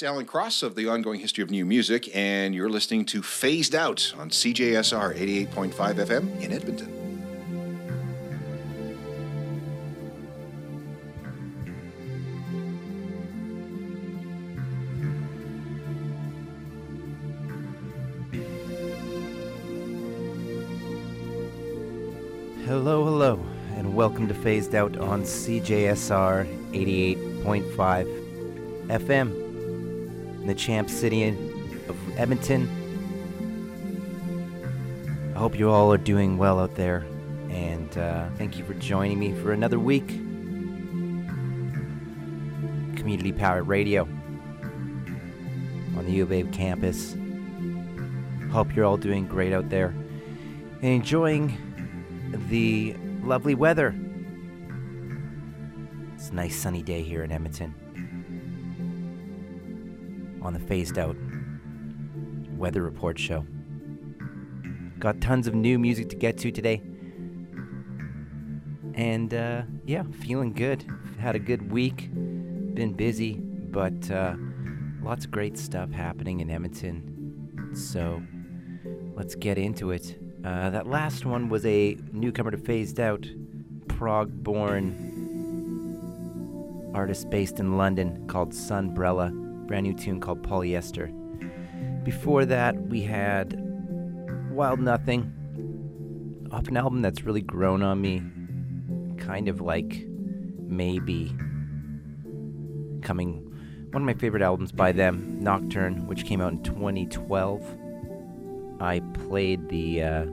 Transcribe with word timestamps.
It's 0.00 0.08
Alan 0.08 0.24
Cross 0.24 0.62
of 0.62 0.76
the 0.76 0.88
Ongoing 0.88 1.20
History 1.20 1.44
of 1.44 1.50
New 1.50 1.66
Music, 1.66 2.08
and 2.16 2.54
you're 2.54 2.70
listening 2.70 3.04
to 3.04 3.20
Phased 3.20 3.74
Out 3.74 4.14
on 4.16 4.30
CJSR 4.30 5.14
88.5 5.14 5.74
FM 5.74 6.40
in 6.40 6.54
Edmonton. 6.54 6.88
Hello, 22.64 23.04
hello, 23.04 23.38
and 23.74 23.94
welcome 23.94 24.26
to 24.28 24.34
Phased 24.34 24.74
Out 24.74 24.96
on 24.96 25.24
CJSR 25.24 26.46
88.5 26.72 28.88
FM 28.88 29.39
in 30.40 30.46
the 30.46 30.54
champ 30.54 30.88
city 30.88 31.28
of 31.88 32.18
Edmonton. 32.18 32.68
I 35.34 35.38
hope 35.38 35.58
you 35.58 35.70
all 35.70 35.92
are 35.92 35.98
doing 35.98 36.38
well 36.38 36.58
out 36.58 36.74
there, 36.74 37.06
and 37.50 37.96
uh, 37.98 38.28
thank 38.36 38.56
you 38.56 38.64
for 38.64 38.74
joining 38.74 39.18
me 39.18 39.32
for 39.32 39.52
another 39.52 39.78
week. 39.78 40.08
Community 42.96 43.32
Powered 43.32 43.66
Radio 43.66 44.02
on 45.96 46.04
the 46.04 46.12
U 46.12 46.22
of 46.22 46.32
A 46.32 46.42
campus. 46.44 47.16
Hope 48.50 48.74
you're 48.74 48.84
all 48.84 48.96
doing 48.96 49.26
great 49.26 49.52
out 49.52 49.68
there 49.68 49.94
and 50.82 50.84
enjoying 50.84 51.56
the 52.48 52.96
lovely 53.22 53.54
weather. 53.54 53.94
It's 56.14 56.30
a 56.30 56.34
nice 56.34 56.56
sunny 56.56 56.82
day 56.82 57.02
here 57.02 57.22
in 57.22 57.32
Edmonton 57.32 57.74
on 60.42 60.52
the 60.52 60.60
phased 60.60 60.98
out 60.98 61.16
weather 62.56 62.82
report 62.82 63.18
show. 63.18 63.44
Got 64.98 65.20
tons 65.20 65.46
of 65.46 65.54
new 65.54 65.78
music 65.78 66.10
to 66.10 66.16
get 66.16 66.36
to 66.38 66.52
today. 66.52 66.82
And 68.94 69.32
uh, 69.32 69.62
yeah, 69.86 70.02
feeling 70.20 70.52
good. 70.52 70.84
Had 71.18 71.36
a 71.36 71.38
good 71.38 71.72
week. 71.72 72.10
Been 72.12 72.92
busy, 72.92 73.34
but 73.34 74.10
uh, 74.10 74.34
lots 75.02 75.24
of 75.24 75.30
great 75.30 75.56
stuff 75.56 75.90
happening 75.90 76.40
in 76.40 76.50
Edmonton. 76.50 77.72
So 77.74 78.22
let's 79.14 79.34
get 79.34 79.56
into 79.56 79.90
it. 79.90 80.18
Uh, 80.44 80.70
that 80.70 80.86
last 80.86 81.24
one 81.24 81.48
was 81.48 81.64
a 81.64 81.96
newcomer 82.12 82.50
to 82.50 82.58
Phased 82.58 83.00
Out, 83.00 83.26
Prague 83.88 84.30
born 84.42 85.06
artist 86.94 87.30
based 87.30 87.60
in 87.60 87.76
London 87.78 88.26
called 88.26 88.52
Sunnbrella 88.52 89.39
brand 89.70 89.86
new 89.86 89.94
tune 89.94 90.18
called 90.18 90.42
Polyester. 90.42 91.14
Before 92.02 92.44
that, 92.44 92.76
we 92.88 93.02
had 93.02 93.56
Wild 94.50 94.80
Nothing, 94.80 95.32
off 96.50 96.66
an 96.66 96.76
album 96.76 97.02
that's 97.02 97.22
really 97.22 97.40
grown 97.40 97.80
on 97.80 98.00
me, 98.00 98.20
kind 99.24 99.46
of 99.46 99.60
like 99.60 100.08
maybe 100.58 101.32
coming 103.02 103.46
one 103.92 104.02
of 104.02 104.06
my 104.06 104.14
favorite 104.14 104.42
albums 104.42 104.72
by 104.72 104.90
them, 104.90 105.38
Nocturne, 105.40 106.08
which 106.08 106.24
came 106.24 106.40
out 106.40 106.50
in 106.50 106.64
2012. 106.64 107.62
I 108.80 108.98
played 109.28 109.68
the 109.68 110.02
uh, 110.02 110.26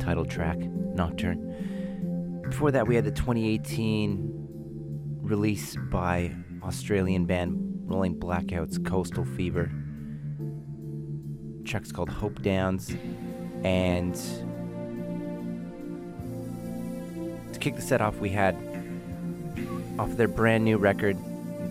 title 0.00 0.24
track, 0.24 0.58
Nocturne. 0.58 2.42
Before 2.42 2.72
that, 2.72 2.88
we 2.88 2.96
had 2.96 3.04
the 3.04 3.12
2018 3.12 4.32
release 5.22 5.76
by 5.92 6.34
Australian 6.64 7.24
band 7.24 7.67
Rolling 7.88 8.14
Blackouts, 8.14 8.84
Coastal 8.84 9.24
Fever. 9.24 9.72
Track's 11.64 11.90
called 11.90 12.10
Hope 12.10 12.42
Downs. 12.42 12.94
And 13.64 14.14
to 17.52 17.58
kick 17.58 17.76
the 17.76 17.82
set 17.82 18.02
off, 18.02 18.18
we 18.18 18.28
had 18.28 18.56
off 19.98 20.10
their 20.16 20.28
brand 20.28 20.64
new 20.64 20.76
record, 20.76 21.16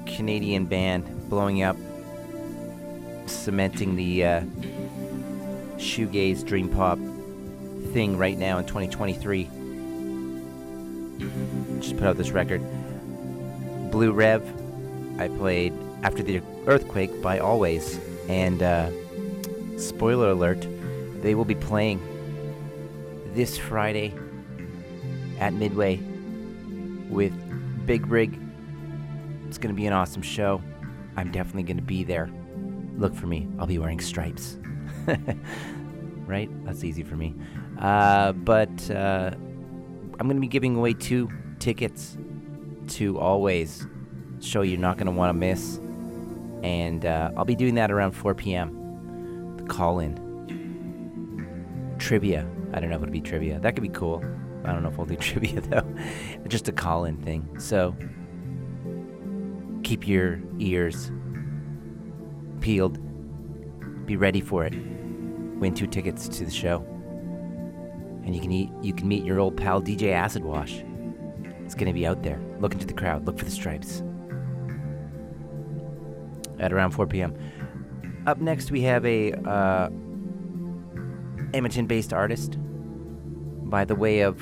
Canadian 0.07 0.65
band 0.65 1.29
blowing 1.29 1.61
up, 1.61 1.77
cementing 3.27 3.95
the 3.95 4.25
uh, 4.25 4.41
shoegaze 5.77 6.43
dream 6.43 6.67
pop 6.67 6.97
thing 7.93 8.17
right 8.17 8.39
now 8.39 8.57
in 8.57 8.65
2023. 8.65 9.49
Just 11.79 11.95
put 11.95 12.07
out 12.07 12.17
this 12.17 12.31
record. 12.31 12.61
Blue 13.91 14.11
Rev, 14.11 14.43
I 15.19 15.27
played 15.27 15.73
after 16.03 16.23
the 16.23 16.41
earthquake 16.65 17.21
by 17.21 17.39
Alvvays. 17.39 17.99
And 18.29 18.61
uh, 18.61 18.89
spoiler 19.77 20.31
alert, 20.31 20.67
they 21.21 21.35
will 21.35 21.45
be 21.45 21.55
playing 21.55 22.01
this 23.33 23.57
Friday 23.57 24.13
at 25.39 25.53
Midway 25.53 25.97
with 27.09 27.33
Big 27.85 28.07
Rig. 28.07 28.39
It's 29.47 29.57
going 29.57 29.73
to 29.73 29.79
be 29.79 29.85
an 29.85 29.93
awesome 29.93 30.21
show. 30.21 30.61
I'm 31.15 31.31
definitely 31.31 31.63
going 31.63 31.77
to 31.77 31.83
be 31.83 32.03
there. 32.03 32.29
Look 32.97 33.15
for 33.15 33.27
me. 33.27 33.47
I'll 33.57 33.67
be 33.67 33.79
wearing 33.79 33.99
stripes. 33.99 34.57
right? 36.25 36.49
That's 36.65 36.83
easy 36.83 37.03
for 37.03 37.15
me. 37.15 37.33
Uh, 37.79 38.33
but 38.33 38.91
uh, 38.91 39.31
I'm 39.33 40.27
going 40.27 40.35
to 40.35 40.41
be 40.41 40.47
giving 40.47 40.75
away 40.75 40.93
two 40.93 41.29
tickets 41.59 42.17
to 42.89 43.13
Alvvays. 43.13 43.89
Show 44.41 44.61
you're 44.61 44.79
not 44.79 44.97
going 44.97 45.05
to 45.05 45.11
want 45.11 45.29
to 45.29 45.33
miss 45.33 45.79
and 46.63 47.05
uh, 47.05 47.31
I'll 47.37 47.45
be 47.45 47.55
doing 47.55 47.75
that 47.75 47.91
around 47.91 48.11
4 48.11 48.33
p.m. 48.35 49.55
The 49.57 49.63
call 49.63 49.99
in. 49.99 50.25
Trivia. 51.99 52.47
I 52.73 52.79
don't 52.79 52.89
know 52.89 52.95
if 52.97 53.01
it'll 53.01 53.11
be 53.11 53.21
trivia. 53.21 53.59
That 53.59 53.75
could 53.75 53.83
be 53.83 53.89
cool. 53.89 54.23
I 54.65 54.73
don't 54.73 54.83
know 54.83 54.89
if 54.89 54.97
we'll 54.97 55.05
do 55.05 55.15
trivia 55.17 55.61
though. 55.61 55.87
Just 56.47 56.67
a 56.67 56.71
call 56.71 57.05
in 57.05 57.17
thing. 57.17 57.59
So 57.59 57.95
keep 59.83 60.07
your 60.07 60.41
ears 60.59 61.11
peeled. 62.59 62.99
Be 64.05 64.15
ready 64.17 64.41
for 64.41 64.65
it. 64.65 64.73
Win 64.73 65.73
two 65.73 65.87
tickets 65.87 66.27
to 66.27 66.45
the 66.45 66.51
show. 66.51 66.85
And 68.25 68.35
you 68.35 68.41
can 68.41 68.51
eat 68.51 68.69
you 68.81 68.93
can 68.93 69.07
meet 69.07 69.23
your 69.23 69.39
old 69.39 69.55
pal 69.55 69.81
DJ 69.81 70.11
Acid 70.11 70.43
Wash. 70.43 70.83
It's 71.63 71.75
gonna 71.75 71.93
be 71.93 72.05
out 72.05 72.23
there. 72.23 72.39
Look 72.59 72.73
into 72.73 72.85
the 72.85 72.93
crowd, 72.93 73.25
look 73.25 73.37
for 73.39 73.45
the 73.45 73.51
stripes. 73.51 74.03
At 76.59 76.73
around 76.73 76.91
4 76.91 77.07
p.m. 77.07 77.35
Up 78.25 78.39
next 78.39 78.71
we 78.71 78.81
have 78.81 79.05
a 79.05 79.33
uh, 79.33 79.89
Edmonton-based 81.53 82.13
artist 82.13 82.57
by 83.69 83.85
the 83.85 83.95
way 83.95 84.21
of 84.21 84.41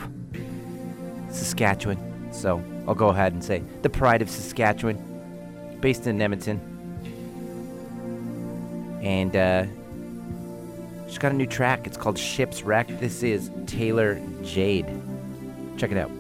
Saskatchewan. 1.30 2.32
So 2.32 2.63
I'll 2.88 2.95
go 2.95 3.10
ahead 3.10 3.34
and 3.34 3.43
say 3.43 3.63
the 3.82 3.89
pride 3.89 4.21
of 4.21 4.30
Saskatchewan, 4.30 5.78
based 5.82 6.08
in 6.08 6.21
Edmonton. 6.21 6.60
And 9.01 9.36
uh, 9.36 9.65
she's 11.08 11.17
got 11.17 11.32
a 11.32 11.36
new 11.36 11.45
track. 11.45 11.86
It's 11.86 11.97
called 11.97 12.17
Ships 12.17 12.63
Wreck. 12.63 12.88
This 12.99 13.23
is 13.23 13.51
Taylor 13.67 14.19
Jade. 14.43 14.88
Check 15.78 15.91
it 15.91 15.97
out. 15.97 16.12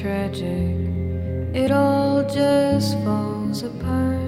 tragic, 0.00 0.76
it 1.54 1.70
all 1.70 2.22
just 2.22 2.98
falls 3.04 3.62
apart. 3.62 4.19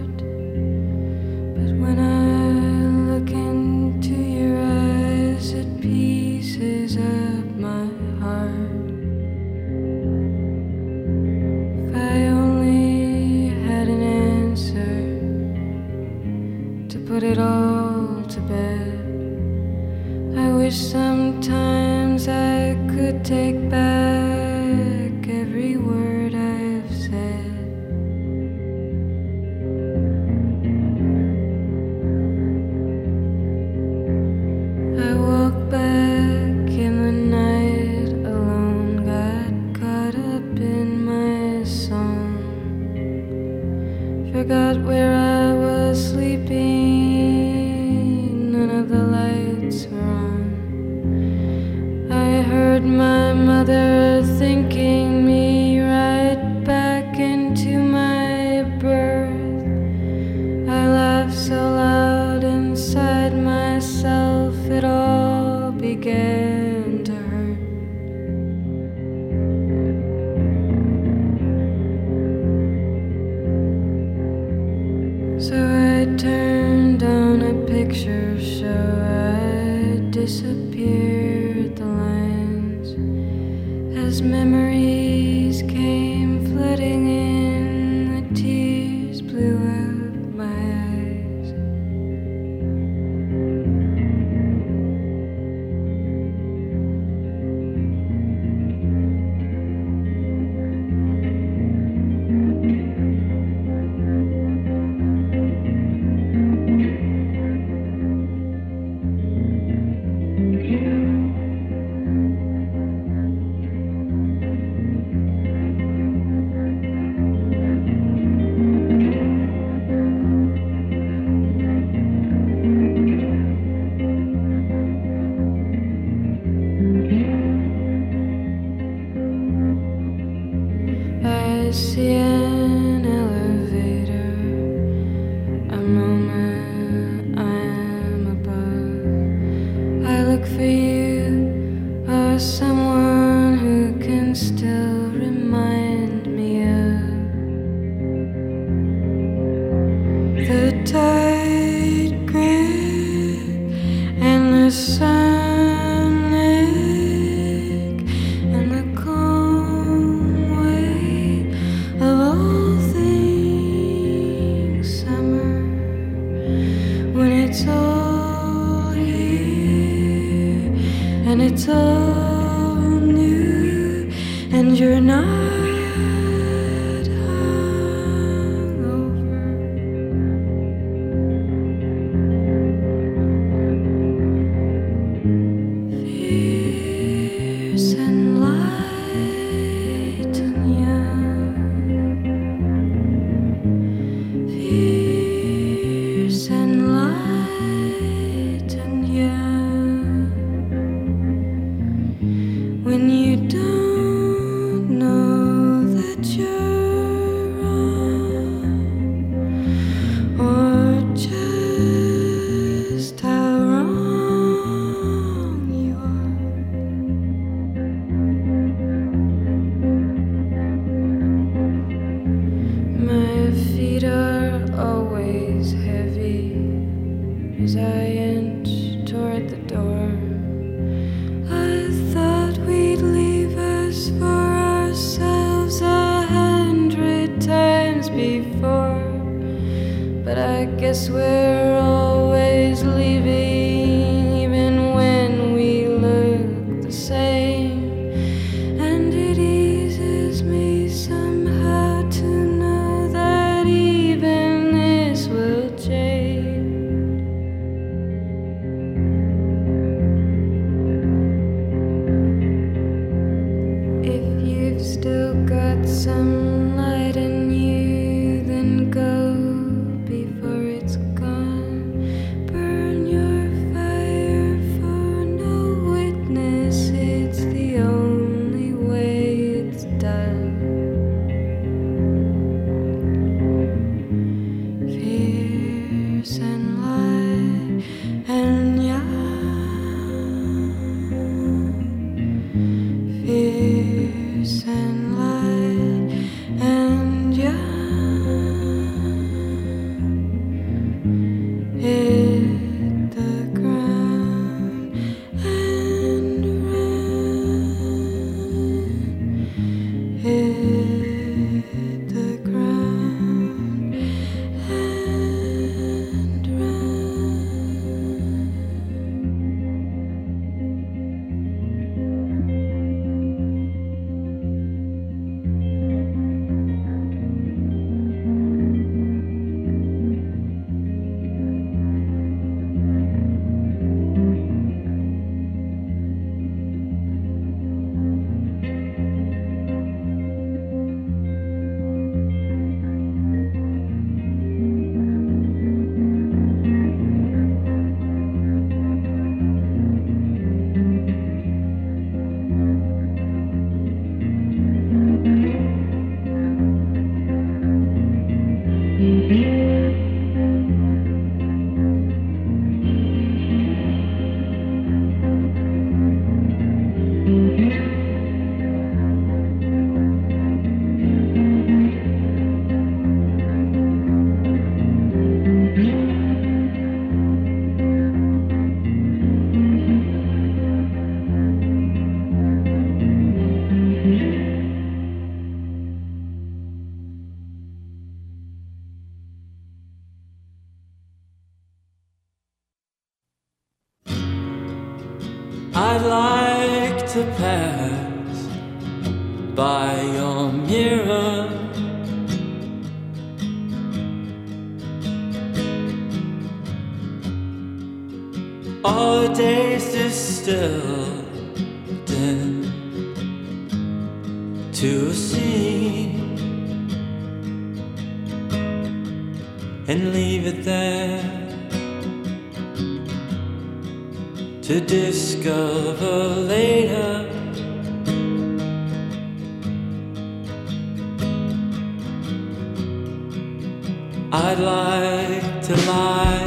I'd 434.35 434.61
like 434.61 435.61
to 435.66 435.77
lie 435.87 436.42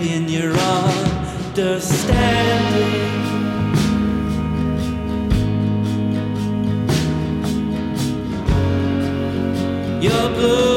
in 0.00 0.28
your 0.28 0.52
understanding. 0.52 2.14
Your 10.00 10.28
blue 10.36 10.73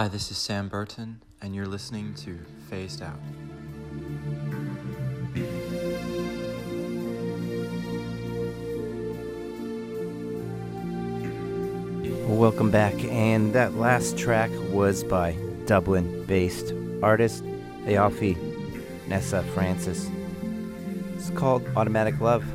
Hi, 0.00 0.08
this 0.08 0.30
is 0.30 0.38
Sam 0.38 0.68
Burton, 0.68 1.20
and 1.42 1.54
you're 1.54 1.66
listening 1.66 2.14
to 2.14 2.38
Phased 2.70 3.02
Out. 3.02 3.20
Welcome 12.26 12.70
back, 12.70 12.94
and 13.04 13.52
that 13.52 13.74
last 13.74 14.16
track 14.16 14.50
was 14.70 15.04
by 15.04 15.36
Dublin 15.66 16.24
based 16.24 16.72
artist 17.02 17.44
Aoife 17.86 18.38
Nessa 19.06 19.42
Frances. 19.52 20.10
It's 21.16 21.28
called 21.28 21.62
Automatic 21.76 22.18
Love. 22.22 22.46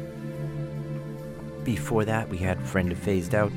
Before 1.64 2.06
that, 2.06 2.28
we 2.28 2.38
had 2.38 2.60
Friend 2.66 2.91
of 2.91 2.98
Phased 2.98 3.36
Out, 3.36 3.52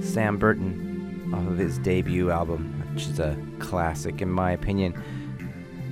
Sam 0.00 0.36
Burton, 0.36 1.30
off 1.32 1.46
of 1.46 1.58
his 1.58 1.78
debut 1.78 2.32
album, 2.32 2.79
which 2.94 3.06
is 3.06 3.18
a 3.20 3.36
classic 3.58 4.20
in 4.20 4.30
my 4.30 4.52
opinion. 4.52 4.94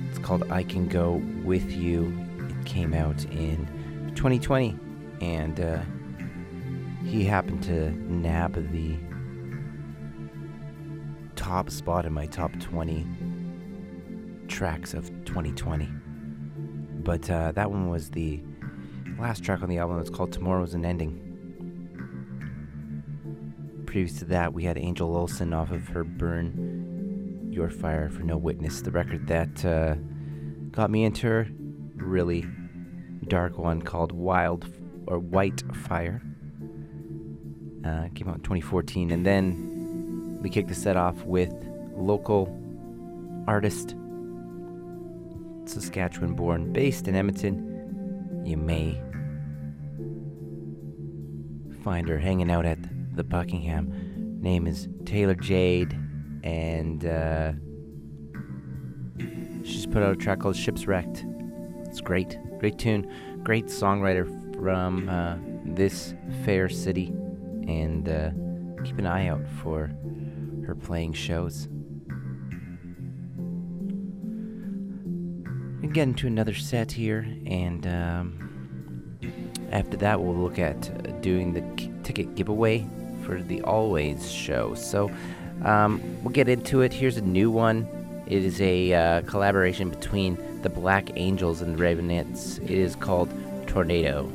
It's 0.09 0.19
called 0.19 0.49
I 0.51 0.63
Can 0.63 0.87
Go 0.87 1.21
With 1.43 1.71
You. 1.71 2.13
It 2.39 2.65
came 2.65 2.93
out 2.93 3.23
in 3.25 4.11
2020, 4.15 4.75
and 5.21 5.59
uh, 5.59 5.81
he 7.05 7.23
happened 7.23 7.63
to 7.63 7.91
nab 7.91 8.53
the 8.71 8.97
top 11.35 11.69
spot 11.69 12.05
in 12.05 12.13
my 12.13 12.25
top 12.25 12.51
20 12.59 13.05
tracks 14.47 14.93
of 14.93 15.07
2020. 15.25 15.89
But 17.01 17.29
uh, 17.29 17.53
that 17.53 17.71
one 17.71 17.89
was 17.89 18.09
the 18.09 18.41
last 19.17 19.43
track 19.43 19.61
on 19.61 19.69
the 19.69 19.77
album. 19.77 19.99
It's 19.99 20.09
called 20.09 20.33
Tomorrow's 20.33 20.73
an 20.73 20.85
Ending. 20.85 21.25
Previous 23.85 24.19
to 24.19 24.25
that, 24.25 24.53
we 24.53 24.63
had 24.65 24.77
Angel 24.77 25.15
Olsen 25.15 25.53
off 25.53 25.71
of 25.71 25.87
her 25.87 26.03
Burn 26.03 26.78
Your 27.49 27.69
Fire 27.69 28.09
for 28.09 28.23
No 28.23 28.37
Witness, 28.37 28.81
the 28.81 28.91
record 28.91 29.27
that 29.27 29.65
uh, 29.65 29.95
got 30.71 30.89
me 30.89 31.03
into 31.03 31.27
her. 31.27 31.47
Really 31.95 32.45
dark 33.27 33.57
one 33.57 33.81
called 33.81 34.11
Wild 34.11 34.67
or 35.07 35.19
White 35.19 35.63
Fire. 35.75 36.21
Uh, 37.85 38.07
came 38.13 38.29
out 38.29 38.35
in 38.35 38.41
2014. 38.41 39.11
And 39.11 39.25
then 39.25 40.39
we 40.41 40.49
kicked 40.49 40.69
the 40.69 40.75
set 40.75 40.95
off 40.95 41.23
with 41.23 41.53
local 41.95 42.55
artist, 43.47 43.95
Saskatchewan 45.65 46.33
born, 46.33 46.71
based 46.71 47.07
in 47.07 47.15
Edmonton. 47.15 48.43
You 48.45 48.57
may 48.57 49.01
find 51.83 52.07
her 52.09 52.19
hanging 52.19 52.51
out 52.51 52.65
at 52.65 52.79
the 53.15 53.23
Buckingham. 53.23 54.39
Name 54.41 54.67
is 54.67 54.87
Taylor 55.05 55.35
Jade, 55.35 55.97
and 56.43 57.05
uh, 57.05 57.51
she's 59.63 59.85
put 59.85 60.03
out 60.03 60.13
a 60.13 60.15
track 60.15 60.39
called 60.39 60.55
Ships 60.55 60.87
Wrecked. 60.87 61.25
It's 61.85 62.01
great, 62.01 62.37
great 62.59 62.77
tune, 62.77 63.11
great 63.43 63.65
songwriter 63.65 64.27
from 64.55 65.09
uh, 65.09 65.37
this 65.65 66.13
fair 66.43 66.69
city, 66.69 67.07
and 67.67 68.07
uh, 68.09 68.31
keep 68.83 68.97
an 68.99 69.05
eye 69.05 69.27
out 69.27 69.41
for 69.61 69.91
her 70.65 70.75
playing 70.75 71.13
shows. 71.13 71.67
We 75.81 75.87
get 75.87 76.03
into 76.03 76.27
another 76.27 76.53
set 76.53 76.91
here, 76.91 77.25
and 77.45 77.87
um, 77.87 79.17
after 79.71 79.97
that, 79.97 80.21
we'll 80.21 80.35
look 80.35 80.59
at 80.59 81.21
doing 81.21 81.53
the 81.53 81.61
k- 81.75 81.91
ticket 82.03 82.35
giveaway 82.35 82.85
for 83.23 83.41
the 83.41 83.61
Alvvays 83.61 84.29
show. 84.29 84.75
So 84.75 85.09
um, 85.63 86.01
we'll 86.23 86.33
get 86.33 86.49
into 86.49 86.81
it. 86.81 86.93
Here's 86.93 87.17
a 87.17 87.21
new 87.21 87.51
one. 87.51 87.87
It 88.27 88.43
is 88.45 88.61
a 88.61 88.93
uh, 88.93 89.21
collaboration 89.21 89.89
between 89.89 90.37
the 90.61 90.69
Black 90.69 91.09
Angels 91.15 91.61
and 91.61 91.77
the 91.77 91.83
Raveonettes. 91.83 92.61
It 92.63 92.69
is 92.69 92.95
called 92.95 93.29
Tornado. 93.67 94.31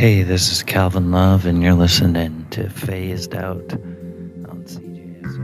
Hey, 0.00 0.22
this 0.22 0.50
is 0.50 0.62
Calvin 0.62 1.10
Love, 1.10 1.44
and 1.44 1.62
you're 1.62 1.74
listening 1.74 2.46
to 2.52 2.70
Phased 2.70 3.34
Out 3.34 3.70
on 4.48 4.64
CJSR. 4.64 5.34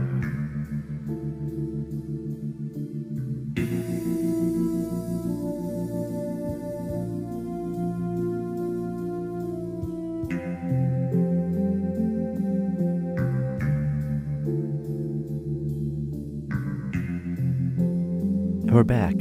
We're 18.71 18.83
back. 18.83 19.17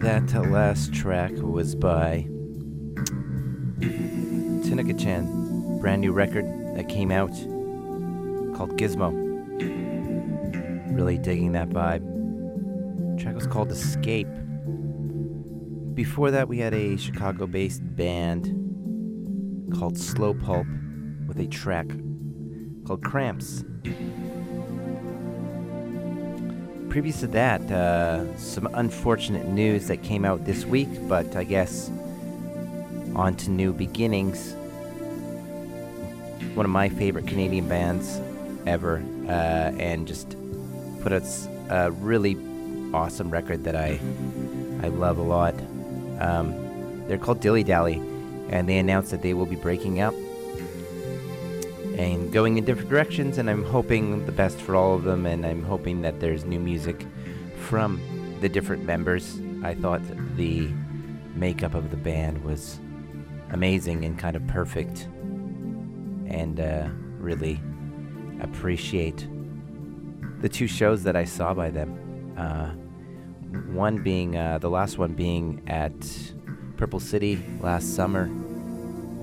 That 0.00 0.32
last 0.50 0.94
track 0.94 1.32
was 1.34 1.74
by 1.74 2.26
record 6.12 6.46
that 6.76 6.88
came 6.88 7.10
out 7.10 7.32
called 8.56 8.76
Gizmo. 8.78 9.12
Really 10.96 11.18
digging 11.18 11.52
that 11.52 11.70
vibe. 11.70 12.02
The 13.16 13.22
track 13.22 13.34
was 13.34 13.46
called 13.46 13.70
Escape. 13.72 14.28
Before 15.94 16.30
that, 16.30 16.48
we 16.48 16.58
had 16.58 16.74
a 16.74 16.96
Chicago 16.96 17.46
based 17.46 17.82
band 17.96 18.44
called 19.74 19.98
Slow 19.98 20.34
Pulp 20.34 20.66
with 21.26 21.38
a 21.38 21.46
track 21.46 21.88
called 22.86 23.02
Cramps. 23.02 23.64
Previous 26.88 27.20
to 27.20 27.26
that, 27.28 27.62
uh, 27.70 28.36
some 28.36 28.68
unfortunate 28.74 29.46
news 29.48 29.86
that 29.86 30.02
came 30.02 30.26
out 30.26 30.44
this 30.44 30.66
week, 30.66 30.88
but 31.08 31.34
I 31.36 31.44
guess 31.44 31.90
on 33.14 33.34
to 33.36 33.50
new 33.50 33.72
beginnings. 33.72 34.54
One 36.54 36.66
of 36.66 36.70
my 36.70 36.88
favorite 36.88 37.26
Canadian 37.26 37.68
bands 37.68 38.20
ever, 38.66 39.02
uh, 39.26 39.72
and 39.78 40.06
just 40.06 40.36
put 41.00 41.12
out 41.12 41.22
a 41.68 41.90
really 41.90 42.36
awesome 42.92 43.30
record 43.30 43.64
that 43.64 43.74
I 43.74 43.98
I 44.82 44.88
love 44.88 45.18
a 45.18 45.22
lot. 45.22 45.54
Um, 46.20 47.06
they're 47.08 47.18
called 47.18 47.40
Dilly 47.40 47.64
Dally, 47.64 48.00
and 48.50 48.68
they 48.68 48.78
announced 48.78 49.10
that 49.12 49.22
they 49.22 49.34
will 49.34 49.46
be 49.46 49.56
breaking 49.56 50.00
up. 50.00 50.14
and 51.96 52.32
going 52.32 52.56
in 52.56 52.64
different 52.64 52.88
directions, 52.88 53.38
and 53.38 53.50
I'm 53.50 53.64
hoping 53.64 54.24
the 54.24 54.32
best 54.32 54.58
for 54.58 54.74
all 54.74 54.94
of 54.94 55.04
them, 55.04 55.26
and 55.26 55.44
I'm 55.44 55.62
hoping 55.62 56.02
that 56.02 56.20
there's 56.20 56.44
new 56.44 56.58
music 56.60 57.06
from 57.56 58.00
the 58.40 58.48
different 58.48 58.84
members. 58.84 59.38
I 59.62 59.74
thought 59.74 60.00
the 60.36 60.68
makeup 61.34 61.74
of 61.74 61.90
the 61.90 61.96
band 61.96 62.42
was 62.44 62.78
amazing 63.50 64.04
and 64.04 64.18
kind 64.18 64.36
of 64.36 64.46
perfect, 64.46 65.06
and 66.32 66.58
uh, 66.58 66.88
really 67.18 67.60
appreciate 68.40 69.28
the 70.40 70.48
two 70.48 70.66
shows 70.66 71.04
that 71.04 71.14
I 71.14 71.24
saw 71.24 71.54
by 71.54 71.70
them. 71.70 72.34
Uh, 72.36 72.70
one 73.72 74.02
being 74.02 74.36
uh, 74.36 74.58
the 74.58 74.70
last 74.70 74.98
one 74.98 75.12
being 75.12 75.62
at 75.68 75.94
Purple 76.76 77.00
City 77.00 77.38
last 77.60 77.94
summer 77.94 78.24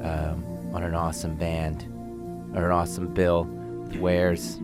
um, 0.01 0.43
on 0.74 0.84
an 0.84 0.95
awesome 0.95 1.36
band 1.36 1.84
or 2.55 2.66
an 2.66 2.72
awesome 2.72 3.14
bill 3.14 3.43
with 3.43 3.95
Wares 3.97 4.55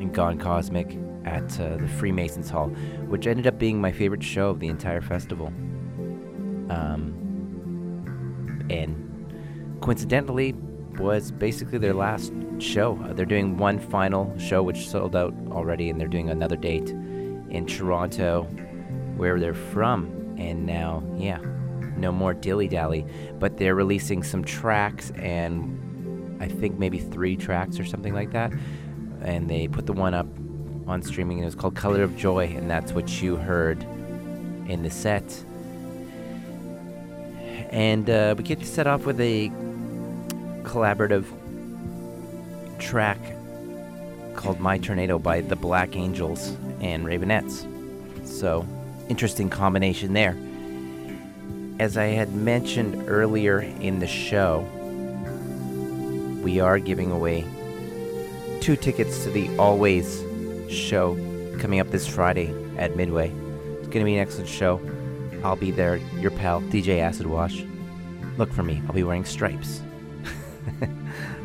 and 0.00 0.14
Gone 0.14 0.38
Cosmic 0.38 0.96
at 1.24 1.60
uh, 1.60 1.76
the 1.76 1.88
Freemasons 1.88 2.48
Hall, 2.48 2.68
which 3.08 3.26
ended 3.26 3.46
up 3.46 3.58
being 3.58 3.80
my 3.80 3.92
favorite 3.92 4.22
show 4.22 4.50
of 4.50 4.60
the 4.60 4.68
entire 4.68 5.00
festival. 5.00 5.48
Um, 6.70 7.14
and 8.70 9.80
coincidentally, 9.80 10.54
was 10.98 11.30
basically 11.30 11.78
their 11.78 11.94
last 11.94 12.32
show. 12.58 12.98
Uh, 13.04 13.12
they're 13.12 13.26
doing 13.26 13.56
one 13.56 13.78
final 13.78 14.36
show, 14.38 14.62
which 14.62 14.88
sold 14.88 15.14
out 15.14 15.34
already, 15.50 15.90
and 15.90 16.00
they're 16.00 16.08
doing 16.08 16.30
another 16.30 16.56
date 16.56 16.90
in 16.90 17.66
Toronto, 17.66 18.44
where 19.16 19.38
they're 19.38 19.54
from. 19.54 20.06
And 20.38 20.66
now, 20.66 21.02
yeah, 21.16 21.38
no 21.96 22.12
more 22.12 22.34
dilly 22.34 22.68
dally, 22.68 23.04
but 23.38 23.56
they're 23.56 23.74
releasing 23.74 24.22
some 24.22 24.44
tracks, 24.44 25.10
and 25.16 26.42
I 26.42 26.48
think 26.48 26.78
maybe 26.78 26.98
three 26.98 27.36
tracks 27.36 27.78
or 27.80 27.84
something 27.84 28.14
like 28.14 28.32
that. 28.32 28.52
And 29.22 29.48
they 29.48 29.66
put 29.66 29.86
the 29.86 29.92
one 29.92 30.14
up 30.14 30.26
on 30.86 31.02
streaming, 31.02 31.38
and 31.38 31.44
it 31.44 31.46
was 31.46 31.54
called 31.54 31.74
Color 31.74 32.02
of 32.02 32.16
Joy, 32.16 32.46
and 32.56 32.70
that's 32.70 32.92
what 32.92 33.20
you 33.20 33.36
heard 33.36 33.82
in 34.68 34.82
the 34.82 34.90
set. 34.90 35.44
And 37.70 38.08
uh, 38.08 38.34
we 38.38 38.44
get 38.44 38.60
to 38.60 38.66
set 38.66 38.86
off 38.86 39.04
with 39.04 39.20
a 39.20 39.50
collaborative 40.68 41.24
track 42.78 43.18
called 44.34 44.60
My 44.60 44.78
Tornado 44.78 45.18
by 45.18 45.40
the 45.40 45.56
Black 45.56 45.96
Angels 45.96 46.56
and 46.80 47.04
Raveonettes. 47.04 47.66
So, 48.26 48.66
interesting 49.08 49.50
combination 49.50 50.12
there. 50.12 50.36
As 51.80 51.96
I 51.96 52.06
had 52.06 52.34
mentioned 52.34 53.08
earlier 53.08 53.60
in 53.60 53.98
the 53.98 54.06
show, 54.06 54.60
we 56.42 56.60
are 56.60 56.78
giving 56.78 57.10
away 57.10 57.44
two 58.60 58.76
tickets 58.76 59.24
to 59.24 59.30
the 59.30 59.48
Alvvays 59.56 60.70
show 60.70 61.14
coming 61.58 61.80
up 61.80 61.90
this 61.90 62.06
Friday 62.06 62.54
at 62.76 62.96
Midway. 62.96 63.30
It's 63.78 63.88
going 63.88 64.00
to 64.00 64.04
be 64.04 64.14
an 64.14 64.20
excellent 64.20 64.48
show. 64.48 64.80
I'll 65.42 65.56
be 65.56 65.70
there, 65.70 65.96
your 66.20 66.30
pal, 66.32 66.60
DJ 66.62 67.00
Acid 67.00 67.26
Wash. 67.26 67.64
Look 68.36 68.52
for 68.52 68.62
me, 68.62 68.82
I'll 68.86 68.94
be 68.94 69.02
wearing 69.02 69.24
stripes. 69.24 69.82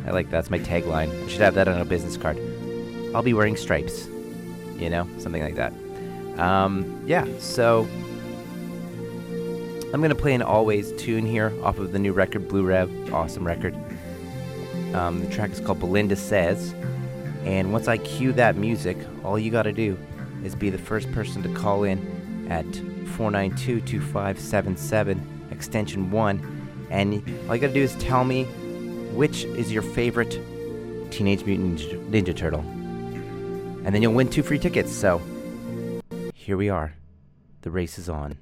I 0.06 0.12
like 0.12 0.30
that. 0.32 0.32
That's 0.32 0.50
my 0.50 0.60
tagline. 0.60 1.24
I 1.24 1.28
should 1.28 1.42
have 1.42 1.56
that 1.56 1.68
on 1.68 1.80
a 1.80 1.86
business 1.86 2.18
card. 2.18 2.38
I'll 3.16 3.24
be 3.24 3.34
wearing 3.34 3.56
stripes. 3.56 4.08
You 4.78 4.90
know, 4.90 5.08
something 5.18 5.42
like 5.42 5.56
that. 5.56 5.74
Um, 6.40 7.04
yeah, 7.06 7.26
so 7.38 7.88
I'm 9.94 10.02
gonna 10.02 10.16
play 10.16 10.34
an 10.34 10.42
Alvvays 10.42 10.98
tune 10.98 11.26
here 11.26 11.54
off 11.64 11.78
of 11.78 11.92
the 11.92 12.00
new 12.00 12.12
record, 12.12 12.48
Blue 12.48 12.64
Rev. 12.64 13.14
Awesome 13.14 13.46
record. 13.46 13.76
Um, 14.94 15.24
the 15.24 15.30
track 15.30 15.52
is 15.52 15.60
called 15.60 15.80
Belinda 15.80 16.16
Says. 16.16 16.74
And 17.46 17.72
once 17.72 17.88
I 17.88 17.98
cue 17.98 18.32
that 18.34 18.56
music, 18.56 18.98
all 19.24 19.38
you 19.38 19.52
gotta 19.52 19.72
do 19.72 19.98
is 20.44 20.56
be 20.56 20.70
the 20.70 20.78
first 20.78 21.12
person 21.12 21.44
to 21.44 21.50
call 21.50 21.84
in 21.84 22.48
at 22.50 22.66
492 23.16 23.82
2577, 23.82 25.48
extension 25.52 26.10
1. 26.10 26.88
And 26.90 27.14
all 27.48 27.56
you 27.56 27.62
gotta 27.62 27.74
do 27.74 27.82
is 27.82 27.96
tell 27.96 28.24
me 28.24 28.48
which 29.16 29.44
is 29.44 29.72
your 29.72 29.82
favorite 29.82 30.40
Teenage 31.12 31.46
Mutant 31.46 31.80
Ninja, 32.12 32.36
Turtle. 32.36 32.62
And 33.86 33.94
then 33.94 34.02
you'll 34.02 34.14
win 34.14 34.30
two 34.30 34.44
free 34.44 34.60
tickets. 34.60 34.92
So 34.92 35.22
here 36.34 36.58
we 36.58 36.70
are. 36.70 36.96
The 37.62 37.72
race 37.72 37.98
is 37.98 38.10
on. 38.10 38.38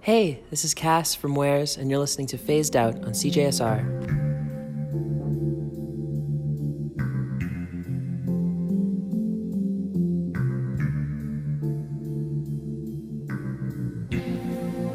Hey, 0.00 0.40
this 0.48 0.64
is 0.64 0.74
Cass 0.74 1.16
from 1.16 1.34
Wares, 1.34 1.76
and 1.76 1.90
you're 1.90 1.98
listening 1.98 2.28
to 2.28 2.38
Phased 2.38 2.76
Out 2.76 2.94
on 2.94 3.12
CJSR. 3.12 3.80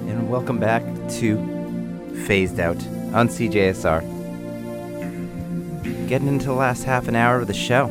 And 0.07 0.29
welcome 0.29 0.57
back 0.57 0.83
to 1.19 1.37
Phased 2.25 2.59
Out 2.59 2.77
on 3.13 3.27
CJSR. 3.27 4.01
Getting 6.07 6.29
into 6.29 6.45
the 6.45 6.53
last 6.53 6.85
half 6.85 7.09
an 7.09 7.15
hour 7.15 7.39
of 7.41 7.47
the 7.47 7.53
show. 7.53 7.87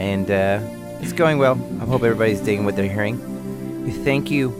And 0.00 0.28
uh, 0.30 0.58
it's 1.00 1.12
going 1.12 1.38
well. 1.38 1.54
I 1.80 1.84
hope 1.84 2.02
everybody's 2.02 2.40
digging 2.40 2.64
what 2.64 2.74
they're 2.74 2.92
hearing. 2.92 3.33
We 3.84 3.90
thank 3.90 4.30
you 4.30 4.50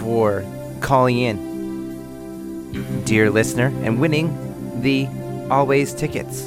for 0.00 0.44
calling 0.80 1.18
in, 1.18 3.04
dear 3.04 3.30
listener, 3.30 3.66
and 3.82 4.00
winning 4.00 4.80
the 4.80 5.06
Alvvays 5.48 5.96
tickets. 5.96 6.46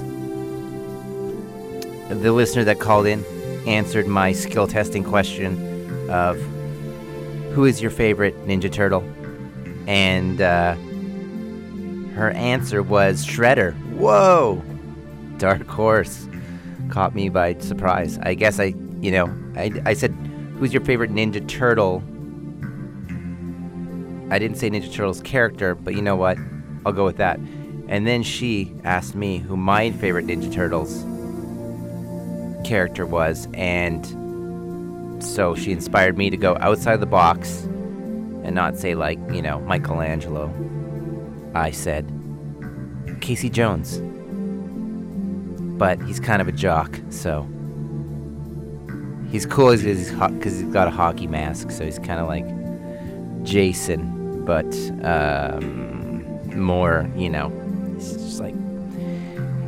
The 2.09 2.31
listener 2.31 2.63
that 2.63 2.79
called 2.79 3.05
in 3.05 3.23
answered 3.67 4.07
my 4.07 4.31
skill 4.31 4.67
testing 4.67 5.03
question 5.03 6.09
of 6.09 6.37
who 7.53 7.65
is 7.65 7.79
your 7.79 7.91
favorite 7.91 8.35
Ninja 8.47 8.71
Turtle? 8.71 9.03
And 9.87 10.41
uh, 10.41 10.73
her 12.15 12.31
answer 12.31 12.81
was 12.81 13.25
Shredder. 13.25 13.75
Whoa! 13.91 14.63
Dark 15.37 15.67
Horse. 15.67 16.27
Caught 16.89 17.13
me 17.13 17.29
by 17.29 17.53
surprise. 17.59 18.17
I 18.23 18.33
guess 18.33 18.59
I, 18.59 18.73
you 18.99 19.11
know, 19.11 19.33
I, 19.55 19.71
I 19.85 19.93
said, 19.93 20.15
who's 20.61 20.71
your 20.71 20.85
favorite 20.85 21.09
Ninja 21.09 21.45
Turtle? 21.47 22.03
I 24.31 24.37
didn't 24.37 24.57
say 24.57 24.69
Ninja 24.69 24.93
Turtle's 24.93 25.19
character, 25.19 25.73
but 25.73 25.95
you 25.95 26.03
know 26.03 26.15
what? 26.15 26.37
I'll 26.85 26.93
go 26.93 27.03
with 27.03 27.17
that. 27.17 27.39
And 27.87 28.05
then 28.05 28.21
she 28.21 28.71
asked 28.83 29.15
me 29.15 29.39
who 29.39 29.57
my 29.57 29.89
favorite 29.89 30.27
Ninja 30.27 30.53
Turtles 30.53 31.03
character 32.63 33.07
was, 33.07 33.47
and 33.55 34.05
so 35.23 35.55
she 35.55 35.71
inspired 35.71 36.15
me 36.15 36.29
to 36.29 36.37
go 36.37 36.55
outside 36.59 36.99
the 36.99 37.07
box 37.07 37.63
and 37.63 38.53
not 38.53 38.77
say, 38.77 38.93
like, 38.93 39.17
you 39.31 39.41
know, 39.41 39.61
Michelangelo. 39.61 40.53
I 41.55 41.71
said, 41.71 42.07
Casey 43.19 43.49
Jones. 43.49 43.99
But 45.79 45.99
he's 46.03 46.19
kind 46.19 46.39
of 46.39 46.47
a 46.47 46.51
jock, 46.51 46.99
so. 47.09 47.47
He's 49.31 49.45
cool 49.45 49.71
because 49.71 49.83
he's, 49.83 50.09
he's 50.43 50.73
got 50.73 50.87
a 50.87 50.91
hockey 50.91 51.25
mask, 51.25 51.71
so 51.71 51.85
he's 51.85 51.99
kind 51.99 52.19
of 52.19 52.27
like 52.27 52.45
Jason, 53.45 54.43
but 54.45 54.65
um, 55.03 56.23
more, 56.53 57.09
you 57.15 57.29
know, 57.29 57.49
he's 57.95 58.11
just 58.13 58.39
like. 58.39 58.55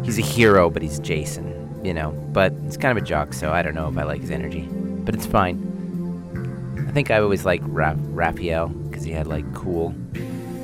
He's 0.04 0.20
a 0.20 0.22
hero, 0.22 0.70
but 0.70 0.82
he's 0.82 1.00
Jason, 1.00 1.80
you 1.82 1.94
know. 1.94 2.12
But 2.34 2.52
he's 2.66 2.76
kind 2.76 2.98
of 2.98 3.02
a 3.02 3.06
jock, 3.08 3.34
so 3.34 3.54
I 3.54 3.62
don't 3.62 3.74
know 3.74 3.88
if 3.88 3.98
I 3.98 4.04
like 4.04 4.20
his 4.20 4.32
energy. 4.32 4.68
But 4.70 5.16
it's 5.16 5.26
fine. 5.26 6.86
I 6.86 6.92
think 6.92 7.10
I 7.10 7.20
always 7.20 7.46
liked 7.46 7.64
Ra- 7.66 7.96
Raphael 7.98 8.68
because 8.68 9.06
he 9.06 9.12
had 9.12 9.28
like 9.28 9.52
cool, 9.54 9.96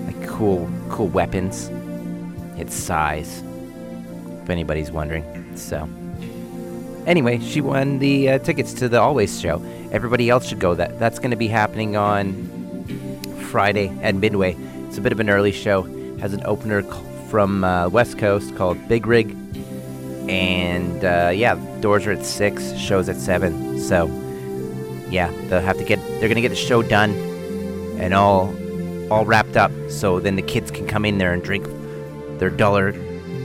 like 0.06 0.28
cool, 0.28 0.70
cool 0.90 1.08
weapons. 1.08 1.70
Had 2.58 2.70
size. 2.70 3.42
If 4.44 4.50
anybody's 4.50 4.92
wondering, 4.92 5.56
so. 5.56 5.88
Anyway, 7.06 7.40
she 7.40 7.62
won 7.62 8.00
the 8.00 8.30
uh, 8.30 8.40
tickets 8.40 8.74
to 8.74 8.90
the 8.90 9.00
Alvvays 9.00 9.42
show. 9.42 9.64
Everybody 9.92 10.30
else 10.30 10.48
should 10.48 10.60
go. 10.60 10.76
That 10.76 11.00
that's 11.00 11.20
going 11.20 11.32
to 11.32 11.38
be 11.38 11.48
happening 11.48 11.96
on 11.96 12.34
Friday 13.50 13.90
at 14.02 14.16
Midway. 14.16 14.56
It's 14.88 14.98
a 14.98 15.02
bit 15.02 15.12
of 15.12 15.20
an 15.20 15.30
early 15.30 15.52
show. 15.52 15.84
Has 16.20 16.34
an 16.34 16.42
opener 16.46 16.84
from 17.30 17.64
uh, 17.64 17.90
West 17.90 18.18
Coast 18.18 18.56
called 18.56 18.88
Big 18.88 19.08
Rig, 19.08 19.36
and 20.30 21.04
uh, 21.04 21.32
yeah, 21.34 21.56
doors 21.80 22.06
are 22.06 22.12
at 22.12 22.26
six, 22.26 22.76
shows 22.78 23.10
at 23.10 23.16
seven. 23.16 23.80
So 23.80 24.08
yeah, 25.10 25.32
they'll 25.48 25.62
have 25.62 25.78
to 25.78 25.84
get. 25.84 26.00
They're 26.20 26.30
gonna 26.30 26.42
get 26.42 26.50
the 26.50 26.56
show 26.56 26.82
done 26.82 27.12
and 28.00 28.14
all 28.14 28.54
all 29.12 29.26
wrapped 29.26 29.58
up, 29.58 29.72
so 29.90 30.20
then 30.20 30.36
the 30.36 30.42
kids 30.42 30.70
can 30.70 30.88
come 30.88 31.06
in 31.06 31.18
there 31.18 31.34
and 31.34 31.42
drink 31.44 31.68
their 32.40 32.50
dollar 32.50 32.94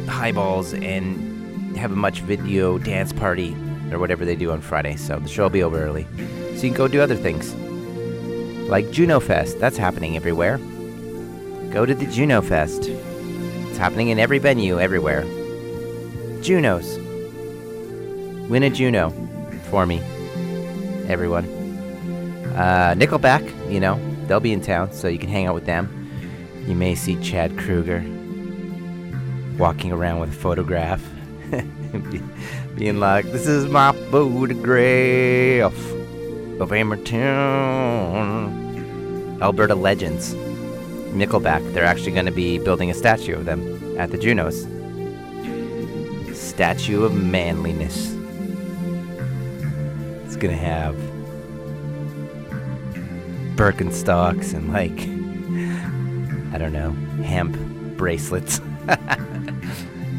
highballs 0.07 0.75
and 0.75 1.34
have 1.77 1.93
a 1.93 1.97
much 1.97 2.21
video 2.21 2.79
dance 2.79 3.13
party 3.13 3.55
or 3.91 3.99
whatever 3.99 4.25
they 4.25 4.37
do 4.37 4.51
on 4.51 4.61
Friday. 4.61 4.97
So 4.97 5.19
the 5.19 5.29
show 5.29 5.45
will 5.45 5.51
be 5.51 5.63
over 5.63 5.83
early, 5.83 6.07
so 6.57 6.63
you 6.63 6.71
can 6.71 6.75
go 6.75 6.89
do 6.89 7.01
other 7.01 7.17
things 7.17 7.55
like 8.69 8.91
Juno 8.91 9.21
Fest. 9.21 9.61
That's 9.61 9.77
happening 9.77 10.17
everywhere. 10.17 10.59
Go 11.71 11.85
to 11.85 11.95
the 11.95 12.07
Juno 12.07 12.41
Fest. 12.41 12.89
It's 12.89 13.79
happening 13.79 14.09
in 14.09 14.19
every 14.19 14.39
venue 14.39 14.79
everywhere. 14.79 15.25
Junos. 16.41 16.99
Win 18.49 18.63
a 18.63 18.71
Juno 18.71 19.11
for 19.71 19.87
me, 19.87 19.99
everyone. 21.09 21.45
Uh, 22.55 22.95
Nickelback, 22.97 23.43
you 23.73 23.81
know, 23.81 23.99
they'll 24.27 24.39
be 24.39 24.53
in 24.53 24.61
town, 24.61 24.93
so 24.93 25.09
you 25.09 25.19
can 25.19 25.31
hang 25.31 25.47
out 25.47 25.55
with 25.55 25.67
them. 25.67 25.89
You 26.67 26.75
may 26.75 26.95
see 26.95 27.17
Chad 27.23 27.53
Kroeger 27.57 28.03
walking 29.59 29.93
around 29.93 30.21
with 30.21 30.31
a 30.31 30.37
photograph, 30.37 31.03
being 32.77 32.99
like, 32.99 33.25
"This 33.27 33.47
is 33.47 33.67
my 33.67 33.93
photograph 34.11 35.77
of 36.61 36.71
Hammertown." 36.71 38.65
Alberta 39.41 39.75
legends, 39.75 40.35
Nickelback. 41.13 41.73
They're 41.75 41.85
actually 41.85 42.13
going 42.13 42.27
to 42.27 42.33
be 42.33 42.59
building 42.59 42.91
a 42.91 42.95
statue 42.95 43.35
of 43.35 43.45
them 43.45 43.99
at 43.99 44.11
the 44.11 44.19
Junos. 44.19 44.67
Statue 46.33 47.05
of 47.05 47.15
manliness. 47.15 48.13
It's 50.25 50.37
going 50.37 50.55
to 50.55 50.63
have 50.63 50.95
Birkenstocks 53.57 54.55
and 54.55 54.73
like 54.73 54.99
I 56.55 56.59
don't 56.59 56.73
know, 56.73 56.93
hemp 57.23 57.57
bracelets 57.97 58.61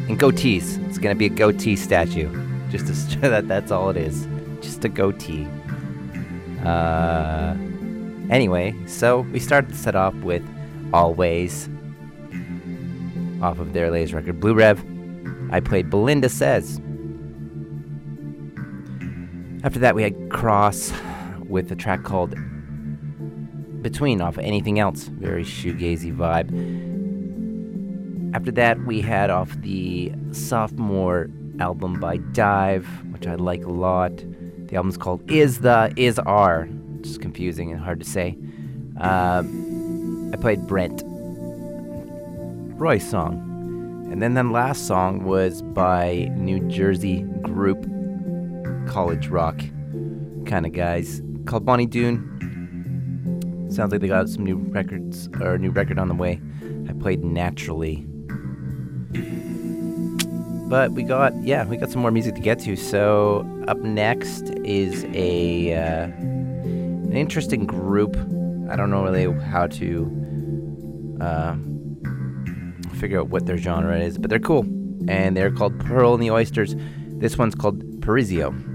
and 0.08 0.20
goatees. 0.20 0.84
It's 0.88 0.98
gonna 0.98 1.16
be 1.16 1.26
a 1.26 1.30
goatee 1.30 1.76
statue, 1.76 2.30
just 2.70 2.88
to 2.88 3.20
that 3.22 3.48
that's 3.48 3.72
all 3.72 3.90
it 3.90 3.98
is, 3.98 4.28
just 4.62 4.84
a 4.86 4.90
goatee. 4.90 5.48
Uh, 6.64 7.56
anyway, 8.30 8.76
so 8.88 9.22
we 9.32 9.40
started 9.40 9.70
to 9.70 9.76
set 9.76 9.96
off 9.96 10.16
with 10.16 10.44
Alvvays 10.92 11.72
off 13.42 13.60
of 13.60 13.74
their 13.74 13.92
latest 13.92 14.14
record, 14.14 14.40
Blue 14.40 14.54
Rev. 14.54 14.84
I 15.52 15.60
played 15.60 15.90
Belinda 15.90 16.30
Says. 16.30 16.80
After 19.64 19.80
that, 19.80 19.96
we 19.96 20.04
had 20.04 20.30
Kraus 20.30 20.94
with 21.48 21.72
a 21.72 21.76
track 21.76 22.04
called 22.04 22.36
Between 23.82 24.22
off 24.22 24.38
of 24.38 24.44
Anything 24.44 24.80
Else. 24.80 25.04
Very 25.06 25.44
shoegazy 25.44 26.16
vibe. 26.16 26.50
After 28.36 28.52
that, 28.52 28.86
we 28.86 29.00
had 29.00 29.30
off 29.30 29.50
the 29.62 30.12
sophomore 30.34 31.30
album 31.62 32.02
by 32.02 32.18
DIIV, 32.18 33.14
which 33.14 33.26
I 33.28 33.36
like 33.36 33.64
a 33.64 33.72
lot. 33.72 34.12
The 34.68 34.76
album's 34.76 34.98
called 34.98 35.32
Is 35.32 35.62
the 35.62 35.94
Is 35.96 36.20
Are, 36.20 36.66
which 36.66 37.08
is 37.08 37.18
confusing 37.18 37.72
and 37.72 37.80
hard 37.80 38.02
to 38.02 38.06
say. 38.06 38.38
Um, 39.00 40.34
I 40.34 40.36
played 40.36 40.68
Brent 40.68 41.02
Roi's 42.78 43.10
song. 43.10 44.10
And 44.12 44.22
then 44.22 44.34
the 44.34 44.44
last 44.44 44.86
song 44.86 45.24
was 45.24 45.62
by 45.62 46.30
New 46.36 46.60
Jersey 46.68 47.22
group 47.42 47.82
college 48.86 49.30
rock 49.30 49.58
kind 50.46 50.66
of 50.66 50.74
guys 50.74 51.22
called 51.46 51.64
Bonny 51.64 51.86
Doon. 51.86 52.20
Sounds 53.72 53.94
like 53.94 54.02
they 54.02 54.10
got 54.10 54.28
some 54.28 54.44
new 54.44 54.58
records 54.58 55.30
or 55.40 55.54
a 55.54 55.58
new 55.58 55.72
record 55.72 55.98
on 55.98 56.10
the 56.10 56.16
way. 56.16 56.42
I 56.90 56.92
played 56.92 57.24
Naturally. 57.24 58.06
But 60.68 60.92
we 60.92 61.04
got 61.04 61.36
yeah, 61.44 61.66
we 61.66 61.78
got 61.78 61.92
some 61.92 62.02
more 62.02 62.12
music 62.12 62.36
to 62.36 62.42
get 62.42 62.60
to. 62.60 62.76
So 62.76 63.46
up 63.68 63.78
next 63.80 64.50
is 64.64 65.06
a 65.14 65.74
uh, 65.74 66.04
an 66.06 67.14
interesting 67.14 67.66
group. 67.66 68.18
I 68.70 68.76
don't 68.76 68.90
know 68.90 69.04
really 69.04 69.32
how 69.46 69.68
to 69.68 71.18
uh, 71.22 71.56
figure 72.96 73.20
out 73.20 73.30
what 73.30 73.46
their 73.46 73.58
genre 73.58 74.00
is, 74.00 74.18
but 74.18 74.30
they're 74.30 74.40
cool. 74.40 74.66
And 75.08 75.38
they're 75.38 75.52
called 75.52 75.80
Pearl 75.80 76.16
and 76.16 76.24
the 76.24 76.32
Oysters. 76.32 76.76
This 77.20 77.38
one's 77.38 77.54
called 77.54 77.80
Paraiso. 78.02 78.75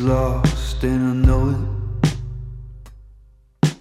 Lost, 0.00 0.82
and 0.84 1.02
I 1.10 1.14
know 1.26 1.70
it. 3.62 3.76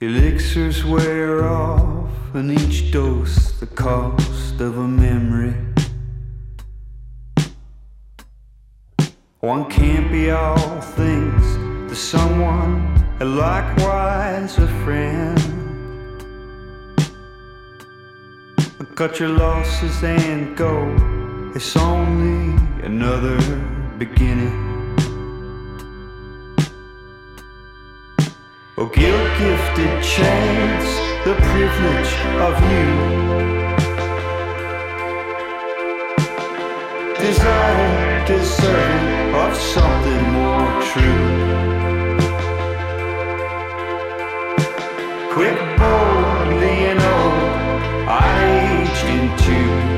Elixirs 0.00 0.84
wear 0.84 1.44
off, 1.48 2.08
and 2.34 2.50
each 2.50 2.90
dose 2.92 3.52
the 3.60 3.66
cost 3.66 4.60
of 4.60 4.78
a 4.78 4.88
memory. 4.88 5.54
One 9.40 9.64
can't 9.70 10.10
be 10.10 10.30
all 10.30 10.80
things 10.80 11.44
to 11.90 11.94
someone, 11.94 12.72
and 13.20 13.36
likewise 13.36 14.58
a 14.58 14.68
friend. 14.84 15.38
Cut 19.00 19.18
your 19.18 19.30
losses 19.30 20.04
and 20.04 20.54
go. 20.54 20.74
It's 21.54 21.74
only 21.74 22.54
another 22.84 23.38
beginning. 24.00 24.96
Oh, 28.78 28.86
guilt 28.86 29.28
gifted 29.38 29.94
chance, 30.02 30.88
the 31.26 31.34
privilege 31.50 32.12
of 32.48 32.54
you. 32.72 32.88
Desire 37.26 38.26
deserving 38.26 39.34
of 39.34 39.52
something 39.74 40.22
more 40.38 40.72
true. 40.90 41.26
Quick, 45.34 45.58
boldly, 45.78 46.76
and 46.90 47.00
old, 47.14 48.08
I 48.08 48.32
aged 48.80 49.08
into. 49.20 49.89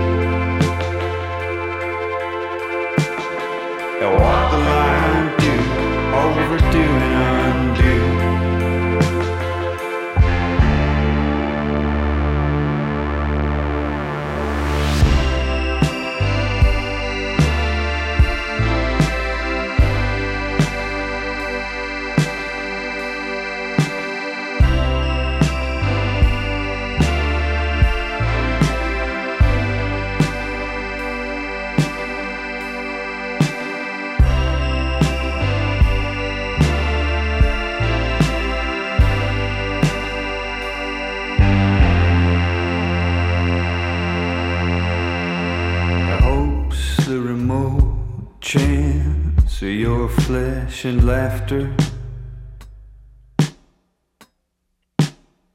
And 50.85 51.07
laughter. 51.07 51.75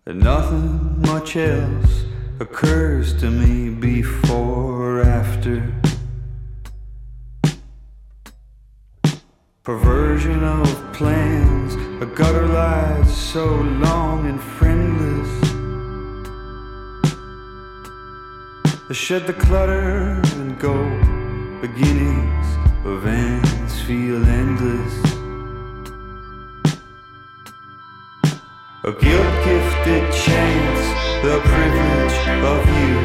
And 0.05 0.19
nothing 0.23 1.01
much 1.01 1.35
else 1.35 2.05
occurs 2.39 3.13
to 3.19 3.29
me 3.29 3.69
before 3.69 4.81
or 4.81 5.01
after. 5.01 5.73
Perversion 9.63 10.43
of 10.43 10.93
plans, 10.93 11.75
a 12.01 12.05
gutter 12.05 12.47
lies 12.47 13.15
so 13.15 13.45
long 13.45 14.27
and 14.27 14.41
friendless. 14.41 15.31
I 18.89 18.93
shed 18.93 19.27
the 19.27 19.33
clutter 19.33 20.21
and 20.37 20.57
go. 20.57 20.77
Beginnings 21.59 22.47
of 22.85 23.05
ends 23.05 23.81
feel 23.81 24.23
endless. 24.23 25.06
A 28.88 28.91
guilt 28.93 29.43
gifted 29.43 30.03
chance, 30.14 30.85
the 31.22 31.41
privilege 31.43 32.19
of 32.53 32.61
you. 32.80 32.95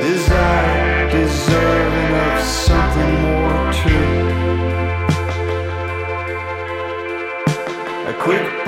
Desire 0.00 1.10
deserving 1.10 2.12
of 2.26 2.40
something 2.42 3.12
more 3.22 3.72
true. 3.72 4.18
A 8.08 8.14
quick 8.18 8.59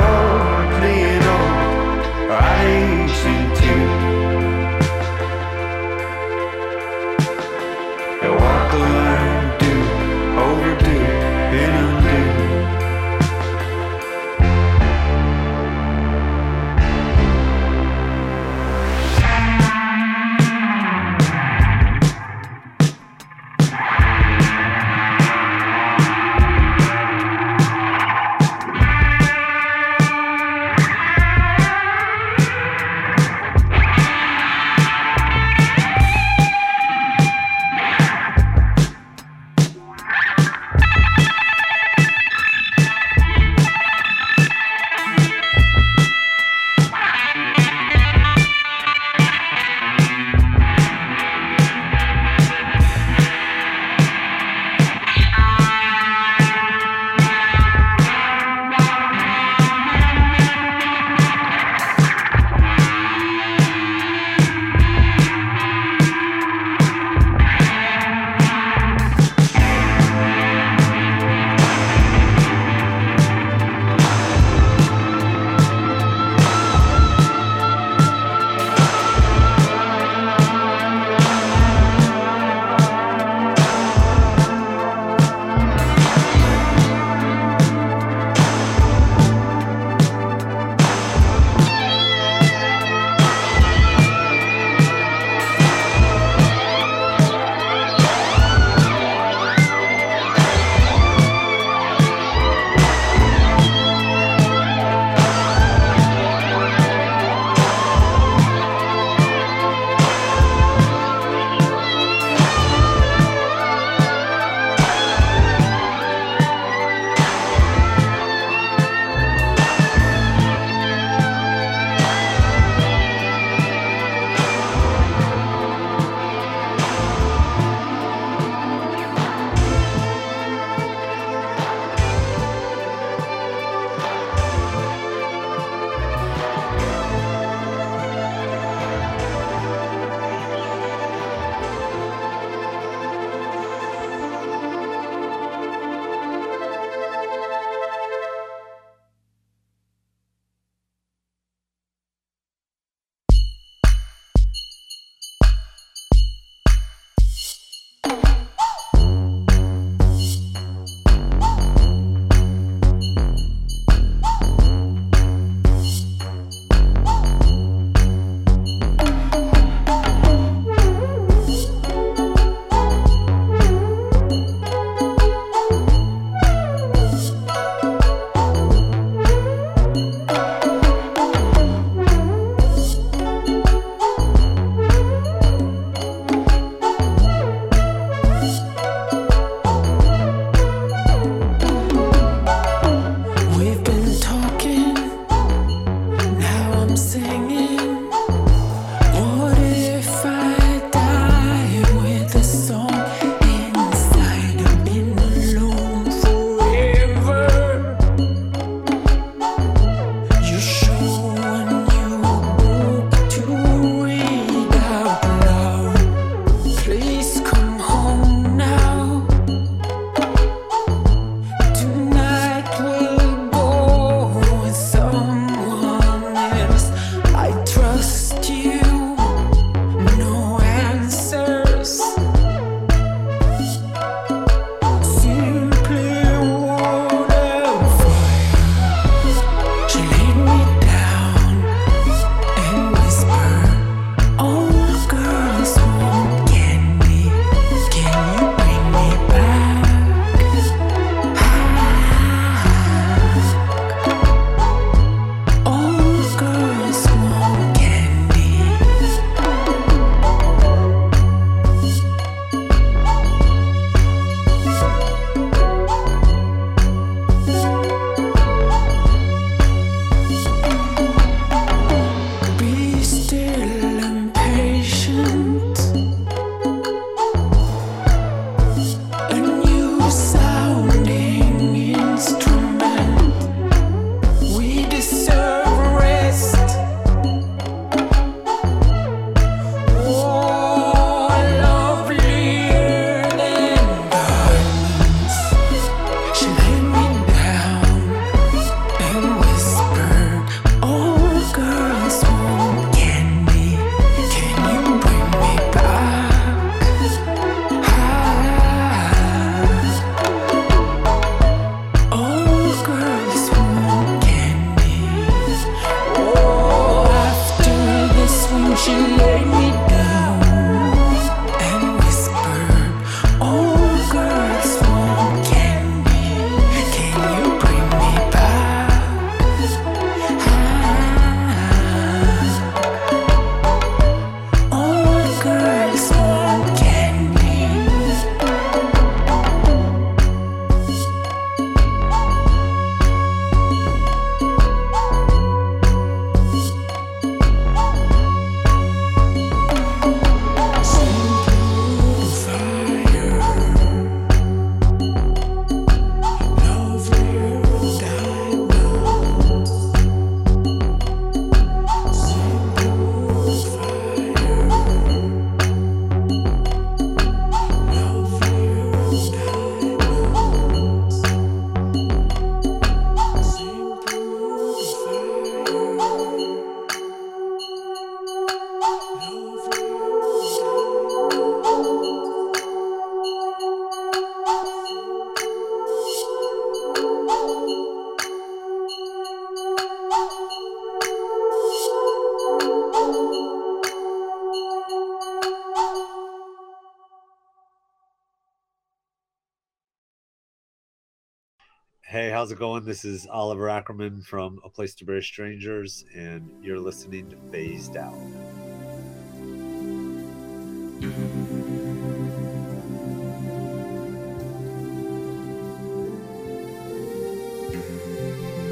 Hey, 402.13 402.29
how's 402.29 402.53
it 402.53 402.59
going? 402.59 402.85
This 402.85 403.07
is 403.07 403.27
Oliver 403.27 403.69
Ackermann 403.69 404.23
from 404.23 404.61
A 404.67 404.69
Place 404.69 404.95
to 404.97 405.07
Bury 405.07 405.23
Strangers, 405.23 406.05
and 406.15 406.47
you're 406.61 406.79
listening 406.79 407.31
to 407.31 407.37
Phased 407.51 407.97
Out. 407.97 408.13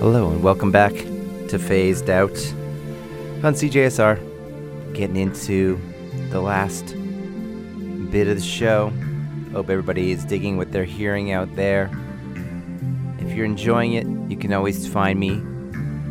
Hello 0.00 0.30
and 0.32 0.42
welcome 0.42 0.70
back 0.70 0.92
to 0.92 1.58
Phased 1.58 2.10
Out 2.10 2.36
on 3.42 3.54
CJSR. 3.54 4.92
Getting 4.92 5.16
into 5.16 5.80
the 6.28 6.42
last 6.42 6.88
bit 8.10 8.28
of 8.28 8.36
the 8.36 8.42
show. 8.42 8.92
Hope 9.52 9.70
everybody 9.70 10.10
is 10.10 10.26
digging 10.26 10.58
what 10.58 10.70
they're 10.72 10.84
hearing 10.84 11.32
out 11.32 11.56
there. 11.56 11.90
You're 13.40 13.46
enjoying 13.46 13.94
it, 13.94 14.06
you 14.30 14.36
can 14.36 14.52
always 14.52 14.86
find 14.86 15.18
me 15.18 15.40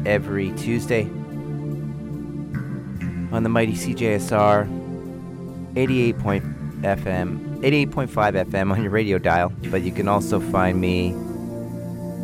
every 0.03 0.51
Tuesday 0.53 1.03
on 3.31 3.43
the 3.43 3.49
mighty 3.49 3.73
CJSR 3.73 5.77
88 5.77 6.17
point 6.17 6.43
FM, 6.81 7.59
88.5 7.59 8.47
FM 8.47 8.71
on 8.71 8.81
your 8.81 8.89
radio 8.89 9.19
dial, 9.19 9.53
but 9.65 9.83
you 9.83 9.91
can 9.91 10.07
also 10.07 10.39
find 10.39 10.81
me 10.81 11.11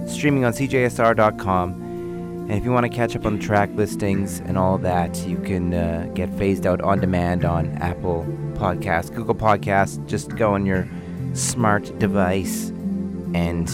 streaming 0.07 0.43
on 0.43 0.53
CJSR.com. 0.53 1.73
And 1.73 2.53
if 2.53 2.63
you 2.63 2.71
want 2.71 2.87
to 2.87 2.91
catch 2.91 3.15
up 3.15 3.27
on 3.27 3.37
the 3.37 3.43
track 3.43 3.69
listings 3.75 4.39
and 4.39 4.57
all 4.57 4.79
that, 4.79 5.15
you 5.27 5.37
can 5.37 5.75
uh, 5.75 6.09
get 6.15 6.35
phased 6.35 6.65
out 6.65 6.81
on 6.81 6.99
demand 6.99 7.45
on 7.45 7.77
Apple 7.77 8.25
Podcasts, 8.55 9.13
Google 9.13 9.35
Podcasts. 9.35 10.03
Just 10.07 10.35
go 10.35 10.55
on 10.55 10.65
your 10.65 10.87
smart 11.35 11.99
device 11.99 12.69
and 13.35 13.69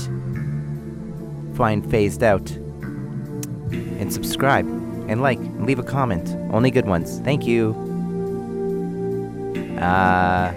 find 1.62 1.88
phased 1.92 2.24
out 2.24 2.50
and 4.00 4.12
subscribe 4.12 4.66
and 5.08 5.22
like 5.22 5.38
and 5.38 5.68
leave 5.68 5.78
a 5.78 5.84
comment. 5.84 6.36
Only 6.52 6.72
good 6.72 6.88
ones. 6.88 7.20
Thank 7.20 7.46
you. 7.46 7.76
Uh, 9.80 10.54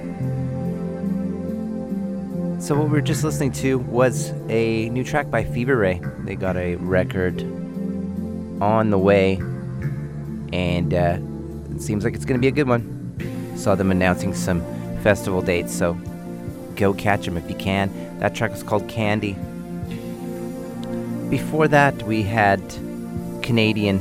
so 2.58 2.74
what 2.74 2.84
we 2.84 2.92
were 2.92 3.02
just 3.02 3.22
listening 3.22 3.52
to 3.52 3.80
was 3.80 4.32
a 4.48 4.88
new 4.88 5.04
track 5.04 5.30
by 5.30 5.44
Fever 5.44 5.76
Ray. 5.76 6.00
They 6.20 6.36
got 6.36 6.56
a 6.56 6.76
record 6.76 7.42
on 8.62 8.88
the 8.88 8.98
way, 8.98 9.34
and 10.54 10.94
uh, 10.94 11.18
it 11.74 11.82
seems 11.82 12.02
like 12.02 12.14
it's 12.14 12.24
going 12.24 12.40
to 12.40 12.42
be 12.42 12.48
a 12.48 12.56
good 12.64 12.66
one. 12.66 12.82
Saw 13.58 13.74
them 13.74 13.90
announcing 13.90 14.32
some 14.32 14.62
festival 15.02 15.42
dates, 15.42 15.76
so 15.76 15.98
go 16.76 16.94
catch 16.94 17.26
them 17.26 17.36
if 17.36 17.46
you 17.50 17.56
can. 17.56 17.90
That 18.20 18.34
track 18.34 18.52
was 18.52 18.62
called 18.62 18.84
Kandy. 18.84 19.36
Before 21.34 21.66
that, 21.66 22.00
we 22.04 22.22
had 22.22 22.60
Canadian 23.42 24.00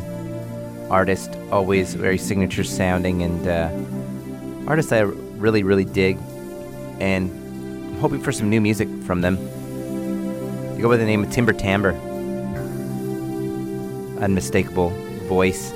artist, 0.92 1.36
always 1.52 1.96
very 1.96 2.20
signature 2.20 2.64
sounding, 2.64 3.24
and 3.24 3.48
uh, 3.48 4.70
artist 4.70 4.94
I 4.94 5.00
really, 5.00 5.64
really 5.64 5.84
dig, 5.84 6.20
and 7.00 7.32
I'm 7.32 7.98
hoping 7.98 8.22
for 8.22 8.32
some 8.32 8.52
new 8.52 8.62
music 8.62 8.88
from 9.02 9.22
them. 9.22 9.38
They 10.76 10.82
go 10.84 10.90
by 10.90 10.98
the 10.98 11.06
name 11.06 11.24
of 11.24 11.32
Timber 11.32 11.54
Timbre. 11.54 11.94
Unmistakable 14.22 14.92
voice. 15.28 15.74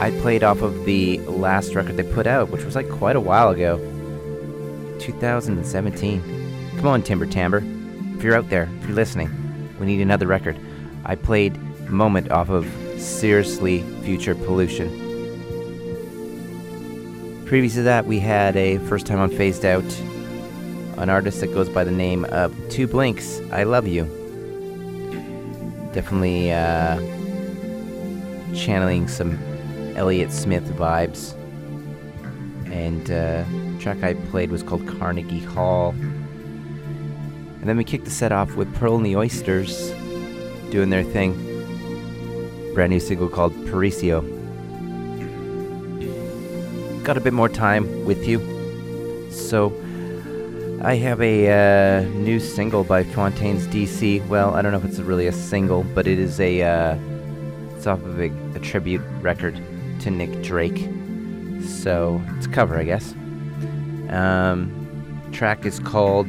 I 0.00 0.18
played 0.22 0.42
off 0.42 0.62
of 0.62 0.86
the 0.86 1.18
last 1.26 1.74
record 1.74 1.98
they 1.98 2.10
put 2.10 2.26
out, 2.26 2.48
which 2.48 2.64
was 2.64 2.74
like 2.74 2.88
quite 2.88 3.16
a 3.16 3.20
while 3.20 3.50
ago. 3.50 3.76
2017. 4.98 6.72
Come 6.78 6.86
on, 6.86 7.02
Timber 7.02 7.26
Timbre. 7.26 7.62
If 8.16 8.22
you're 8.22 8.34
out 8.34 8.48
there, 8.48 8.70
if 8.80 8.86
you're 8.86 8.96
listening, 8.96 9.43
we 9.78 9.86
need 9.86 10.00
another 10.00 10.26
record. 10.26 10.58
I 11.04 11.16
played 11.16 11.56
Moment 11.90 12.30
off 12.30 12.48
of 12.48 12.64
Sincerely, 12.98 13.82
Future 14.02 14.34
Pollution. 14.34 14.88
Previous 17.46 17.74
to 17.74 17.82
that, 17.82 18.06
we 18.06 18.18
had 18.18 18.56
a 18.56 18.78
first 18.78 19.06
time 19.06 19.18
on 19.18 19.28
Phased 19.30 19.64
Out, 19.64 19.84
an 20.96 21.10
artist 21.10 21.40
that 21.40 21.52
goes 21.52 21.68
by 21.68 21.84
the 21.84 21.90
name 21.90 22.24
of 22.26 22.54
Two 22.70 22.86
Blinks. 22.86 23.40
I 23.52 23.64
Love 23.64 23.86
You. 23.86 24.04
Definitely 25.92 26.52
uh, 26.52 26.96
channeling 28.54 29.06
some 29.08 29.38
Elliott 29.96 30.32
Smith 30.32 30.64
vibes. 30.70 31.34
And 32.72 33.10
uh, 33.10 33.44
track 33.80 34.02
I 34.02 34.14
played 34.30 34.50
was 34.50 34.62
called 34.62 34.88
Carnegie 34.98 35.40
Hall. 35.40 35.94
And 37.64 37.68
then 37.70 37.78
we 37.78 37.84
kicked 37.84 38.04
the 38.04 38.10
set 38.10 38.30
off 38.30 38.56
with 38.56 38.74
Pearl 38.74 38.94
and 38.96 39.06
the 39.06 39.16
Oysters 39.16 39.90
doing 40.70 40.90
their 40.90 41.02
thing. 41.02 41.32
Brand 42.74 42.90
new 42.90 43.00
single 43.00 43.26
called 43.26 43.54
Paraiso. 43.64 44.20
Got 47.04 47.16
a 47.16 47.22
bit 47.22 47.32
more 47.32 47.48
time 47.48 48.04
with 48.04 48.28
you. 48.28 48.38
So 49.32 49.72
I 50.82 50.96
have 50.96 51.22
a 51.22 51.48
uh, 51.48 52.08
new 52.08 52.38
single 52.38 52.84
by 52.84 53.02
Fontaines 53.02 53.66
DC. 53.68 54.28
Well, 54.28 54.54
I 54.54 54.60
don't 54.60 54.72
know 54.72 54.78
if 54.78 54.84
it's 54.84 54.98
really 54.98 55.26
a 55.26 55.32
single, 55.32 55.84
but 55.84 56.06
it 56.06 56.18
is 56.18 56.38
a. 56.40 56.60
Uh, 56.60 56.98
it's 57.74 57.86
off 57.86 58.04
of 58.04 58.20
a, 58.20 58.26
a 58.54 58.58
tribute 58.58 59.00
record 59.22 59.58
to 60.00 60.10
Nick 60.10 60.42
Drake. 60.42 60.86
So 61.64 62.20
it's 62.36 62.44
a 62.44 62.50
cover, 62.50 62.76
I 62.76 62.84
guess. 62.84 63.14
Um, 64.10 65.30
track 65.32 65.64
is 65.64 65.78
called 65.78 66.28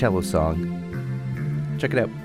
Cello 0.00 0.22
Song. 0.22 1.76
Check 1.78 1.92
it 1.92 1.98
out. 1.98 2.19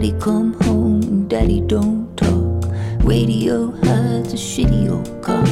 Daddy 0.00 0.18
come 0.18 0.54
home 0.62 1.28
Daddy 1.28 1.60
don't 1.60 2.16
talk. 2.16 2.64
Radio 3.04 3.70
has 3.84 4.32
a 4.32 4.36
shitty 4.36 4.88
old 4.88 5.22
car. 5.22 5.44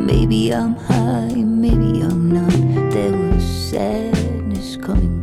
Maybe 0.00 0.54
I'm 0.54 0.76
high, 0.76 1.34
maybe 1.34 2.00
I'm 2.00 2.30
not. 2.30 2.92
There 2.92 3.10
was 3.10 3.42
sadness 3.42 4.76
coming 4.76 5.19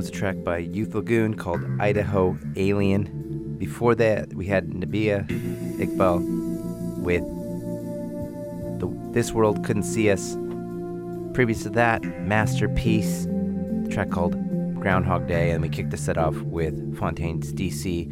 was 0.00 0.08
a 0.08 0.12
track 0.12 0.42
by 0.42 0.56
Youth 0.56 0.94
Lagoon 0.94 1.34
called 1.34 1.60
Idaho 1.78 2.34
Alien. 2.56 3.56
Before 3.58 3.94
that, 3.96 4.32
we 4.32 4.46
had 4.46 4.70
Nabihah 4.70 5.28
Iqbal 5.76 6.96
with 6.96 7.20
the, 8.80 8.88
This 9.12 9.32
World 9.32 9.62
Couldn't 9.62 9.82
See 9.82 10.10
Us. 10.10 10.38
Previous 11.34 11.64
to 11.64 11.70
that, 11.70 12.02
Master 12.22 12.66
Peace, 12.70 13.26
the 13.26 13.90
track 13.92 14.10
called 14.10 14.32
Groundhog 14.80 15.28
Day. 15.28 15.50
And 15.50 15.60
we 15.60 15.68
kicked 15.68 15.90
the 15.90 15.98
set 15.98 16.16
off 16.16 16.34
with 16.36 16.96
Fontaines 16.96 17.52
DC 17.52 18.08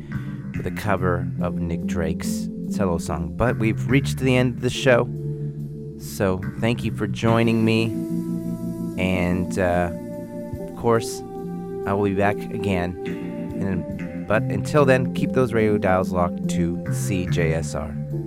with 0.58 0.66
a 0.66 0.72
cover 0.72 1.26
of 1.40 1.54
Nick 1.54 1.86
Drake's 1.86 2.50
solo 2.68 2.98
song. 2.98 3.32
But 3.34 3.58
we've 3.58 3.88
reached 3.88 4.18
the 4.18 4.36
end 4.36 4.56
of 4.56 4.60
the 4.60 4.68
show. 4.68 5.08
So 5.98 6.38
thank 6.60 6.84
you 6.84 6.94
for 6.94 7.06
joining 7.06 7.64
me. 7.64 7.84
And 9.02 9.58
uh, 9.58 9.90
of 10.68 10.76
course, 10.76 11.22
I 11.88 11.94
will 11.94 12.04
be 12.04 12.14
back 12.14 12.36
again. 12.36 12.96
And, 13.60 14.26
but 14.26 14.42
until 14.42 14.84
then, 14.84 15.14
keep 15.14 15.32
those 15.32 15.52
radio 15.52 15.78
dials 15.78 16.12
locked 16.12 16.48
to 16.50 16.76
CJSR. 16.76 18.17